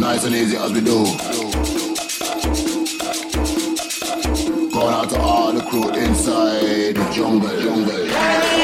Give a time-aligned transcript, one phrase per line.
[0.00, 1.04] Nice and easy as we do.
[4.70, 8.57] Going out to all the crew inside the jungle, jungle.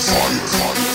[0.00, 0.46] fire.
[0.46, 0.87] fire.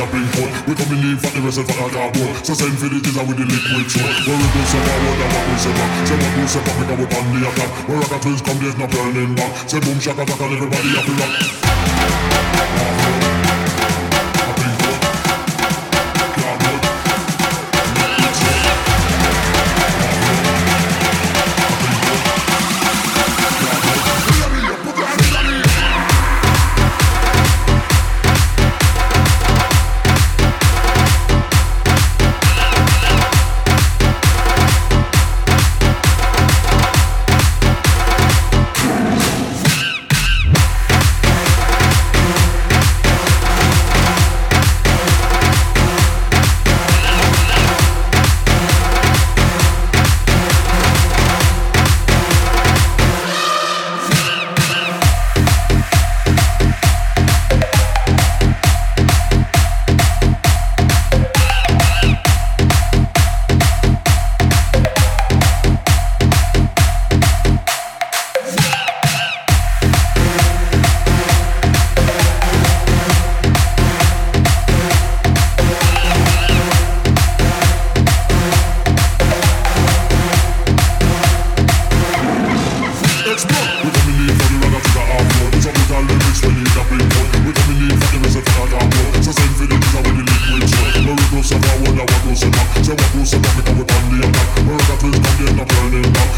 [0.00, 0.52] A bring forth.
[0.66, 2.32] We come in for the rest of the cardboard.
[2.44, 4.16] So send for the teaser with the liquid sword.
[4.24, 5.90] Where we go forward and what we step back.
[6.08, 7.70] Say what we step back because we on the attack.
[7.88, 9.52] Where rock twins come, there's no turning back.
[9.68, 12.59] Say boom shaka attack everybody have to rock.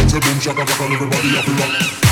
[0.08, 2.11] Speranza breve, pur scuola.